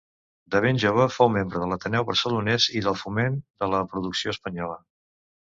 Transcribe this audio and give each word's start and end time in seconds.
De 0.53 0.59
ben 0.63 0.79
jove 0.83 1.05
fou 1.17 1.29
membre 1.35 1.61
de 1.63 1.67
l'Ateneu 1.73 2.07
Barcelonès 2.07 2.67
i 2.79 2.81
del 2.87 2.97
Foment 3.05 3.39
de 3.65 3.71
la 3.75 3.85
Producció 3.93 4.37
Espanyola. 4.39 4.81